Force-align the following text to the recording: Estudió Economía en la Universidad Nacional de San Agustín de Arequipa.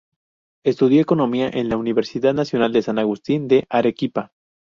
Estudió 0.63 0.99
Economía 0.99 1.47
en 1.53 1.69
la 1.69 1.77
Universidad 1.77 2.33
Nacional 2.33 2.73
de 2.73 2.81
San 2.81 2.97
Agustín 2.97 3.47
de 3.47 3.67
Arequipa. 3.69 4.31